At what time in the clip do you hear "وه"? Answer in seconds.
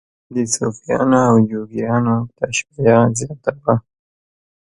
3.61-3.75